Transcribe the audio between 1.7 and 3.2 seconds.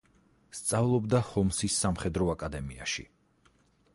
სამხედრო აკადემიაში.